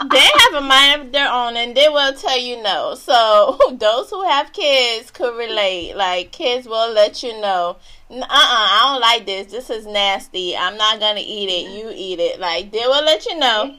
[0.10, 2.96] They have a mind of their own, and they will tell you no.
[2.96, 5.96] So those who have kids could relate.
[5.96, 7.78] Like kids will let you know.
[8.10, 9.52] Uh uh I don't like this.
[9.52, 10.56] This is nasty.
[10.56, 11.72] I'm not gonna eat it.
[11.78, 12.39] You eat it.
[12.39, 13.76] Like they will let you know.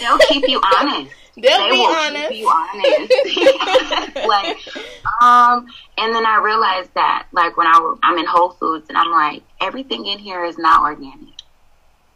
[0.00, 1.12] They'll keep you honest.
[1.36, 2.32] They'll they be honest.
[2.48, 4.16] honest.
[4.26, 4.56] like,
[5.20, 5.66] um,
[5.98, 9.42] and then I realized that, like, when I, I'm in Whole Foods and I'm like,
[9.60, 11.34] everything in here is not organic.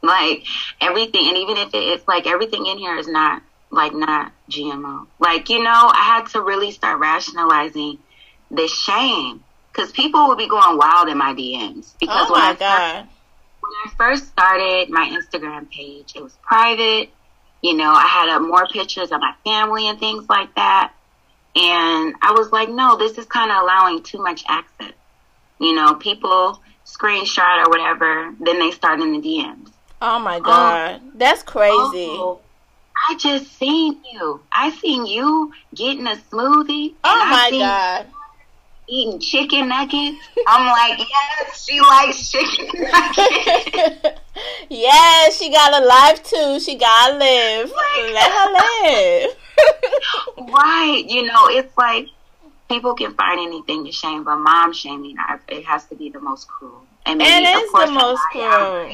[0.02, 0.44] Like,
[0.80, 5.06] everything, and even if it, it's like everything in here is not, like, not GMO.
[5.18, 7.98] Like, you know, I had to really start rationalizing
[8.50, 9.44] the shame.
[9.70, 11.92] Because people would be going wild in my DMs.
[12.00, 13.08] Because Oh when I my first god.
[13.84, 17.10] I first started my Instagram page, it was private.
[17.62, 20.92] You know, I had uh, more pictures of my family and things like that.
[21.56, 24.92] And I was like, no, this is kind of allowing too much access.
[25.58, 29.70] You know, people screenshot or whatever, then they start in the DMs.
[30.02, 32.06] Oh my god, oh, that's crazy.
[32.08, 32.40] Oh,
[33.08, 34.40] I just seen you.
[34.50, 36.94] I seen you getting a smoothie.
[37.04, 38.06] Oh my god.
[38.90, 40.18] Eating chicken nuggets.
[40.48, 44.20] I'm like, yes, she likes chicken nuggets.
[44.68, 46.58] yes, she got a life too.
[46.58, 47.70] She gotta live.
[48.12, 49.36] Let her live.
[50.52, 51.04] right.
[51.06, 52.08] You know, it's like
[52.68, 55.16] people can find anything to shame, but mom shaming,
[55.48, 56.82] it has to be the most cruel.
[57.06, 58.88] And maybe, it is the most cruel.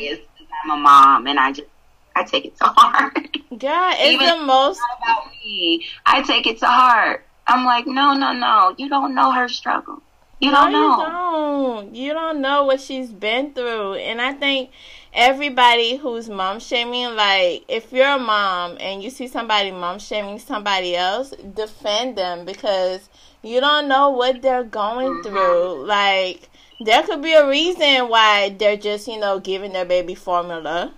[0.64, 1.68] I'm a mom, and I just
[2.16, 3.16] I take it to heart.
[3.60, 5.86] Yeah, it's Even the most about me.
[6.04, 7.24] I take it to heart.
[7.46, 8.74] I'm like, no, no, no.
[8.76, 10.02] You don't know her struggle.
[10.40, 10.98] You don't no, know.
[10.98, 11.94] You don't.
[11.94, 14.70] You don't know what she's been through, and I think
[15.14, 20.38] everybody who's mom shaming, like if you're a mom and you see somebody mom shaming
[20.38, 23.08] somebody else, defend them because
[23.42, 25.28] you don't know what they're going mm-hmm.
[25.28, 25.86] through.
[25.86, 30.92] Like there could be a reason why they're just, you know, giving their baby formula.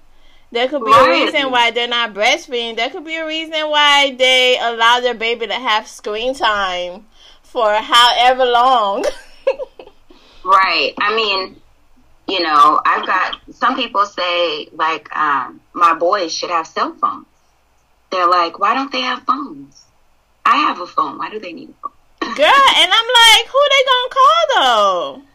[0.50, 1.08] There could be right.
[1.08, 2.76] a reason why they're not breastfeeding.
[2.76, 7.06] There could be a reason why they allow their baby to have screen time
[7.42, 9.04] for however long.
[10.44, 10.94] right.
[10.98, 11.61] I mean,
[12.26, 17.26] you know, I've got some people say like um, my boys should have cell phones.
[18.11, 19.84] They're like, why don't they have phones?
[20.46, 21.18] I have a phone.
[21.18, 21.92] Why do they need a phone?
[22.37, 25.28] Girl, and I'm like, who they gonna call though?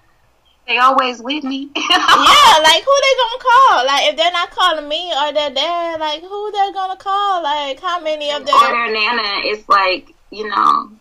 [0.68, 1.70] They always with me.
[1.76, 3.86] yeah, like who they gonna call?
[3.86, 7.44] Like if they're not calling me or their dad, like who they're gonna call?
[7.44, 8.56] Like how many of them?
[8.56, 9.42] Or their nana.
[9.44, 10.92] It's like you know.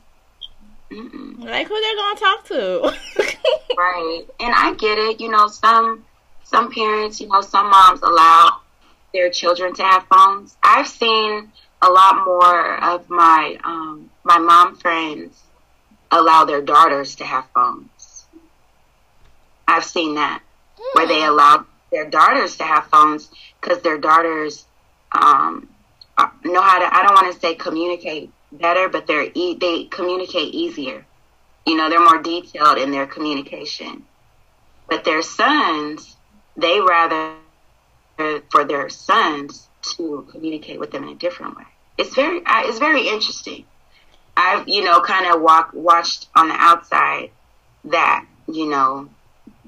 [0.90, 1.44] Mm-mm.
[1.44, 2.96] Like who they're gonna talk to?
[3.78, 5.20] right, and I get it.
[5.20, 6.04] You know, some
[6.42, 8.60] some parents, you know, some moms allow
[9.14, 10.56] their children to have phones.
[10.62, 15.40] I've seen a lot more of my um, my mom friends
[16.10, 17.88] allow their daughters to have phones.
[19.72, 20.42] I've seen that
[20.78, 20.82] mm.
[20.94, 23.30] where they allow their daughters to have phones
[23.60, 24.66] because their daughters
[25.12, 25.68] um,
[26.18, 26.94] uh, know how to.
[26.94, 31.06] I don't want to say communicate better, but they're e- they communicate easier.
[31.66, 34.04] You know, they're more detailed in their communication.
[34.88, 36.16] But their sons,
[36.56, 37.34] they rather
[38.50, 41.64] for their sons to communicate with them in a different way.
[41.96, 43.64] It's very it's very interesting.
[44.36, 47.30] I've you know kind of walk watched on the outside
[47.84, 49.08] that you know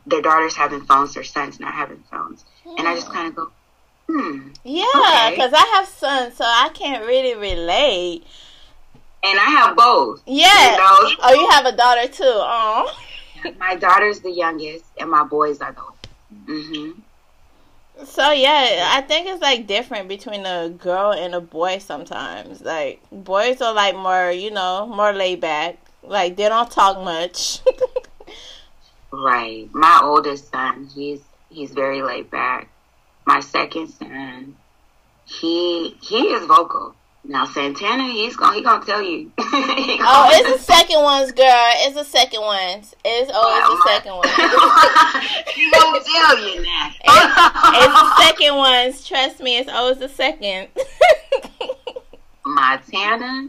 [0.06, 2.44] their daughters having phones, their sons not having phones,
[2.78, 3.50] and I just kind of go,
[4.08, 4.48] hmm.
[4.64, 5.62] Yeah, because okay.
[5.62, 8.24] I have sons, so I can't really relate.
[9.22, 10.22] And I have both.
[10.26, 10.72] Yeah.
[10.72, 11.16] You know?
[11.22, 12.24] Oh, you have a daughter too.
[12.24, 12.94] Oh.
[13.58, 16.08] My daughter's the youngest, and my boys are the oldest.
[16.46, 17.00] Mm-hmm.
[18.04, 22.60] So yeah, I think it's like different between a girl and a boy sometimes.
[22.60, 25.78] Like boys are like more, you know, more laid back.
[26.02, 27.60] Like they don't talk much.
[29.22, 29.68] Right.
[29.72, 32.68] My oldest son, he's he's very laid back.
[33.24, 34.56] My second son,
[35.24, 36.94] he he is vocal.
[37.22, 39.30] Now Santana, he's gonna he gonna tell you.
[39.38, 41.46] gonna oh, it's the second ones, girl.
[41.46, 42.94] It's the second ones.
[43.04, 44.28] It's oh, it's the second one.
[45.54, 46.90] he gonna tell you now.
[47.04, 49.06] it's, it's the second ones.
[49.06, 50.68] Trust me, it's always the second.
[52.44, 53.48] Montana,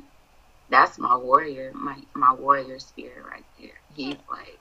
[0.70, 3.80] that's my warrior, my my warrior spirit right there.
[3.96, 4.60] He's like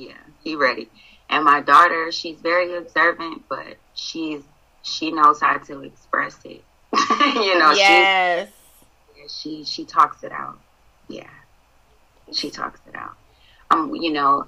[0.00, 0.88] yeah, he ready.
[1.28, 4.42] And my daughter, she's very observant, but she's
[4.82, 6.64] she knows how to express it.
[6.92, 8.48] you know, yes.
[9.14, 10.58] she she she talks it out.
[11.08, 11.28] Yeah,
[12.32, 13.16] she talks it out.
[13.70, 14.46] Um, you know,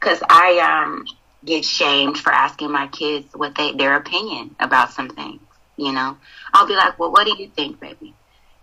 [0.00, 1.04] because I um
[1.44, 5.40] get shamed for asking my kids what they their opinion about some things.
[5.76, 6.16] You know,
[6.54, 8.14] I'll be like, "Well, what do you think, baby?"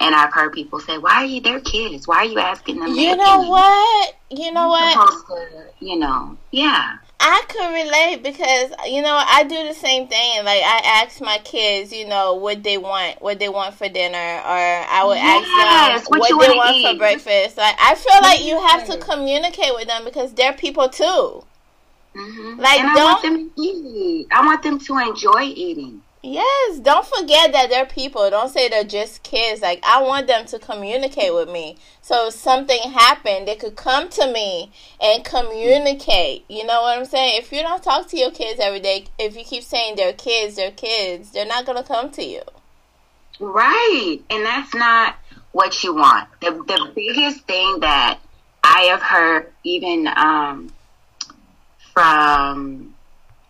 [0.03, 2.07] And I've heard people say, "Why are you their kids?
[2.07, 3.49] Why are you asking them?" You know opinion?
[3.49, 4.15] what?
[4.29, 5.27] You know You're what?
[5.27, 6.97] To, you know, yeah.
[7.25, 10.43] I could relate because you know I do the same thing.
[10.43, 14.17] Like I ask my kids, you know, what they want, what they want for dinner,
[14.17, 15.47] or I would yes,
[15.95, 16.91] ask them what, what they want eat.
[16.91, 17.57] for breakfast.
[17.57, 21.45] Like I feel like you have to communicate with them because they're people too.
[22.15, 22.59] Mm-hmm.
[22.59, 23.05] Like and I don't.
[23.05, 24.27] Want them to eat.
[24.29, 26.01] I want them to enjoy eating.
[26.25, 28.29] Yes, don't forget that they're people.
[28.29, 29.61] Don't say they're just kids.
[29.61, 31.77] Like I want them to communicate with me.
[32.01, 34.71] So if something happened, they could come to me
[35.01, 36.45] and communicate.
[36.47, 37.41] You know what I'm saying?
[37.41, 40.55] If you don't talk to your kids every day, if you keep saying they're kids,
[40.55, 42.41] they're kids, they're not gonna come to you.
[43.41, 44.19] Right.
[44.29, 45.17] And that's not
[45.51, 46.29] what you want.
[46.39, 48.19] The the biggest thing that
[48.63, 50.71] I have heard even um
[51.93, 52.92] from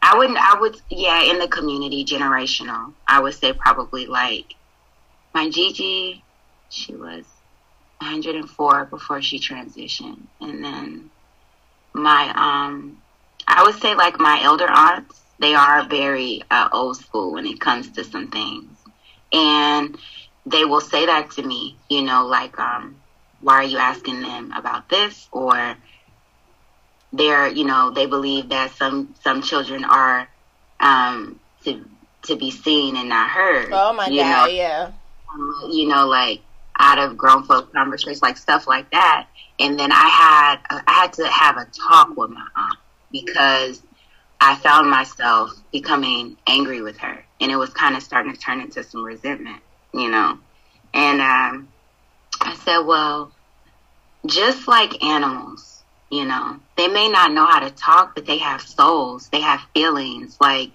[0.06, 0.38] I wouldn't.
[0.38, 0.76] I would.
[0.90, 2.94] Yeah, in the community, generational.
[3.08, 4.54] I would say probably like
[5.34, 6.22] my Gigi.
[6.70, 7.26] She was
[8.00, 11.10] 104 before she transitioned, and then
[11.94, 12.98] my um,
[13.48, 15.22] I would say like my elder aunts.
[15.40, 18.78] They are very uh, old school when it comes to some things,
[19.32, 19.98] and
[20.46, 21.78] they will say that to me.
[21.88, 22.98] You know, like um,
[23.40, 25.78] why are you asking them about this or
[27.14, 30.28] they're you know they believe that some some children are
[30.80, 31.86] um to
[32.24, 33.70] to be seen and not heard.
[33.72, 34.46] Oh my god know?
[34.48, 34.92] yeah.
[35.32, 36.42] Um, you know like
[36.78, 39.28] out of grown folk conversations like stuff like that.
[39.60, 42.78] And then i had i had to have a talk with my aunt
[43.12, 43.82] because
[44.42, 47.24] i found myself becoming angry with her.
[47.40, 49.62] And it was kind of starting to turn into some resentment
[49.94, 50.38] you know.
[50.94, 51.70] And um
[52.42, 53.32] I said, well,
[54.26, 55.73] just like animals,
[56.14, 59.62] you know, they may not know how to talk, but they have souls, they have
[59.74, 60.70] feelings, like,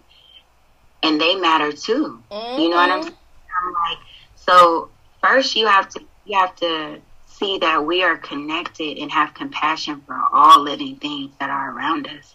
[1.00, 2.20] and they matter too.
[2.28, 2.60] mm-hmm.
[2.60, 3.14] You know what I'm saying?
[3.14, 3.98] I'm like,
[4.34, 4.90] so
[5.22, 10.02] first you have to, you have to see that we are connected and have compassion
[10.04, 12.34] for all living things that are around us.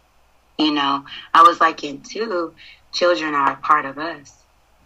[0.58, 2.54] You know, I was like, and two,
[2.94, 4.34] children are a part of us.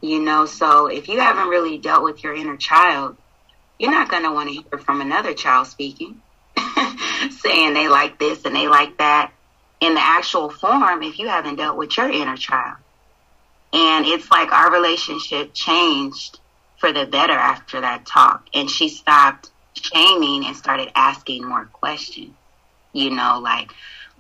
[0.02, 3.16] You know, so if you haven't really dealt with your inner child,
[3.78, 6.20] you're not going to want to hear from another child speaking,
[7.42, 9.32] saying they like this and they like that
[9.80, 12.78] in the actual form if you haven't dealt with your inner child.
[13.74, 16.40] And it's like our relationship changed
[16.78, 18.48] for the better after that talk.
[18.54, 22.34] And she stopped shaming and started asking more questions.
[22.94, 23.72] You know, like,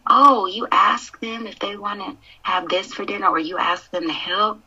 [0.05, 3.89] oh, you ask them if they want to have this for dinner or you ask
[3.91, 4.59] them to help.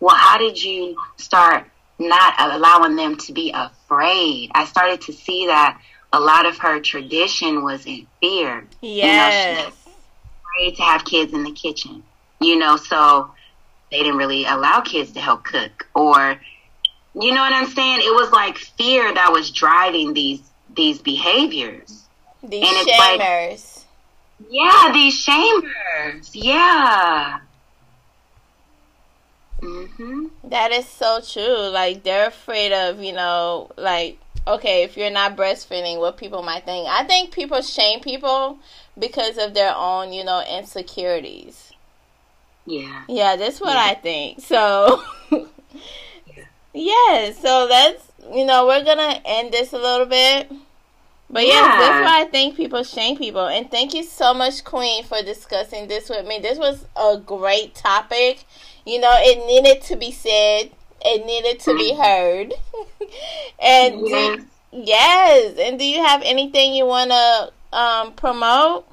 [0.00, 1.66] Well, how did you start
[1.98, 4.50] not allowing them to be afraid?
[4.54, 5.80] I started to see that
[6.12, 8.64] a lot of her tradition was in fear.
[8.80, 9.72] yes You know,
[10.68, 12.02] afraid to have kids in the kitchen,
[12.40, 13.30] you know, so
[13.90, 16.40] they didn't really allow kids to help cook or
[17.18, 18.00] you know what I'm saying?
[18.00, 20.40] It was like fear that was driving these
[20.74, 22.04] these behaviors.
[22.42, 23.20] these and it's like-
[24.50, 26.34] Yeah, these chambers.
[26.36, 27.38] Yeah.
[29.62, 30.30] Mhm.
[30.44, 31.68] That is so true.
[31.68, 36.64] Like they're afraid of, you know, like okay, if you're not breastfeeding, what people might
[36.64, 36.88] think.
[36.88, 38.58] I think people shame people
[38.98, 41.72] because of their own, you know, insecurities.
[42.64, 43.04] Yeah.
[43.08, 43.84] Yeah, that's what Yeah.
[43.90, 44.40] I think.
[44.40, 45.02] So
[46.72, 50.50] yeah, so that's you know, we're gonna end this a little bit.
[51.28, 51.78] But yes, Yeah.
[51.80, 53.46] that's why I think people shame people.
[53.46, 56.38] And thank you so much, Queen, for discussing this with me.
[56.38, 58.44] This was a great topic.
[58.84, 60.70] You know, it needed to be said.
[61.08, 62.52] It needed to be heard.
[63.62, 64.42] and do- Yes.
[64.72, 68.86] yes, and do you have anything you want to um, promote?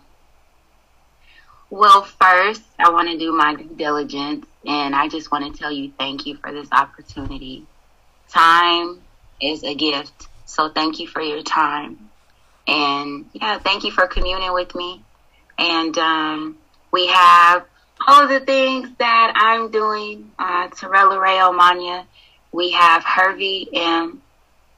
[1.69, 5.71] Well, first, I want to do my due diligence, and I just want to tell
[5.71, 7.65] you thank you for this opportunity.
[8.29, 8.99] Time
[9.41, 11.97] is a gift, so thank you for your time.
[12.67, 15.01] And yeah, thank you for communing with me.
[15.57, 16.57] And um,
[16.91, 17.65] we have
[18.07, 20.31] all the things that I'm doing.
[20.37, 22.05] Uh, Torella Ray Omania.
[22.51, 24.21] We have Hervey M,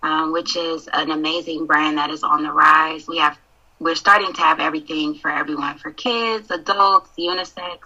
[0.01, 3.07] um, which is an amazing brand that is on the rise.
[3.07, 3.38] We have
[3.80, 7.80] we're starting to have everything for everyone for kids, adults, unisex.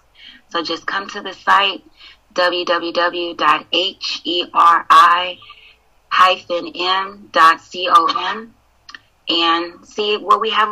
[0.49, 1.83] So just come to the site
[2.35, 3.35] www.heri-m.com
[9.31, 10.69] and see what we have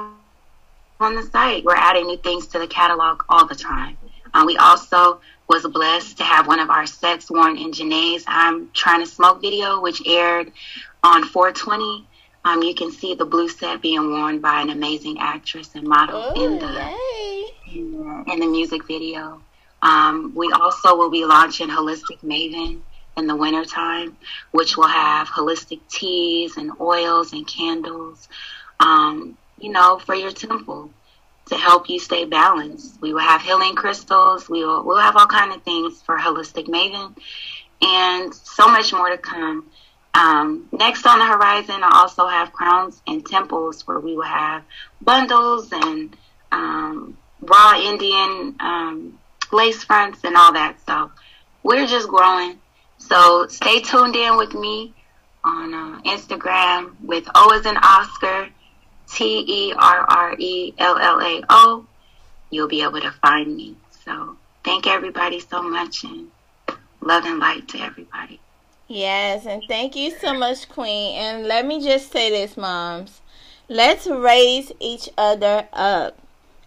[1.00, 1.64] on the site.
[1.64, 3.98] We're adding new things to the catalog all the time.
[4.34, 8.70] Um, we also was blessed to have one of our sets worn in Janae's I'm
[8.74, 10.52] Trying to Smoke video, which aired
[11.04, 12.06] on 420.
[12.46, 16.32] Um, you can see the blue set being worn by an amazing actress and model
[16.34, 19.42] in Oh, the in the, in the music video.
[19.82, 22.82] Um, we also will be launching Holistic Maven
[23.18, 24.16] in the wintertime,
[24.52, 28.28] which will have holistic teas and oils and candles,
[28.80, 30.92] um, you know, for your temple
[31.48, 33.02] to help you stay balanced.
[33.02, 34.50] We will have healing crystals.
[34.50, 37.16] We will we'll have all kind of things for Holistic Maven,
[37.82, 39.70] and so much more to come.
[40.14, 44.64] Um, next on the horizon, I also have crowns and temples where we will have
[45.02, 46.16] bundles and
[46.52, 49.20] um, raw Indian um,
[49.52, 50.78] lace fronts and all that.
[50.88, 51.12] So
[51.64, 52.60] we're just growing.
[52.98, 54.94] So stay tuned in with me
[55.44, 58.50] on uh, Instagram with O as in Oscar,
[59.12, 61.86] T E R R E L L A O.
[62.50, 63.76] You'll be able to find me.
[64.06, 66.30] So thank everybody so much and
[67.02, 68.40] love and light to everybody.
[68.88, 71.16] Yes, and thank you so much, Queen.
[71.18, 73.22] And let me just say this, moms.
[73.68, 76.18] Let's raise each other up.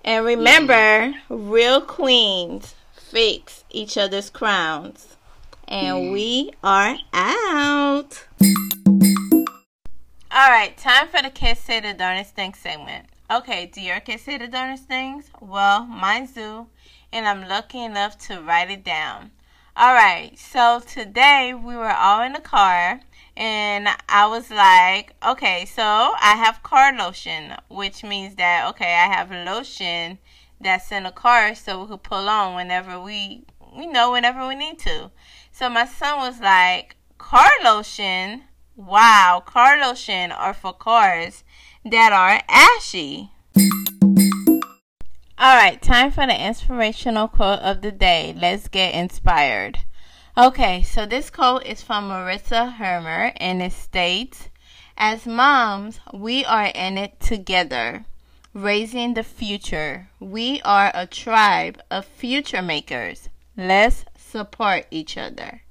[0.04, 1.50] And remember, mm-hmm.
[1.50, 5.16] real queens fix each other's crowns.
[5.66, 6.12] And mm-hmm.
[6.12, 8.26] we are out.
[10.32, 13.06] All right, time for the kids say the darnest things segment.
[13.28, 15.28] Okay, do your kids say the darnest things?
[15.40, 16.68] Well, mine do,
[17.12, 19.32] and I'm lucky enough to write it down.
[19.76, 23.00] All right, so today we were all in the car,
[23.36, 29.12] and I was like, okay, so I have car lotion, which means that, okay, I
[29.12, 30.18] have lotion
[30.60, 33.42] that's in the car so we could pull on whenever we,
[33.76, 35.10] we know, whenever we need to.
[35.50, 38.44] So my son was like, car lotion?
[38.76, 41.44] Wow, car lotion are for cars
[41.84, 43.30] that are ashy.
[45.38, 48.34] All right, time for the inspirational quote of the day.
[48.36, 49.78] Let's get inspired.
[50.38, 54.48] Okay, so this quote is from Marissa Hermer and it states
[54.96, 58.04] As moms, we are in it together,
[58.54, 60.10] raising the future.
[60.20, 63.28] We are a tribe of future makers.
[63.56, 65.62] Let's support each other.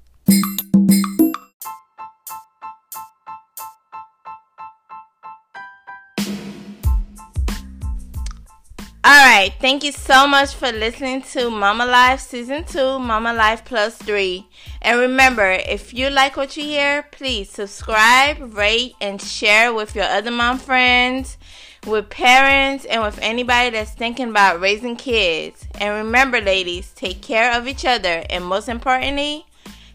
[9.09, 13.65] All right, thank you so much for listening to Mama Life Season 2, Mama Life
[13.65, 14.47] Plus 3.
[14.83, 20.05] And remember, if you like what you hear, please subscribe, rate, and share with your
[20.05, 21.39] other mom friends,
[21.87, 25.65] with parents, and with anybody that's thinking about raising kids.
[25.81, 29.47] And remember, ladies, take care of each other, and most importantly,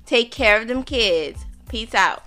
[0.07, 1.45] take care of them kids.
[1.69, 2.25] Peace out.